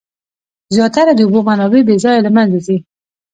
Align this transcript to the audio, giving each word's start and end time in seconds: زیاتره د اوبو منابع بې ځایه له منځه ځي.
زیاتره 0.75 1.13
د 1.15 1.19
اوبو 1.25 1.39
منابع 1.49 1.81
بې 1.87 1.95
ځایه 2.03 2.21
له 2.25 2.31
منځه 2.35 2.59
ځي. 2.67 2.77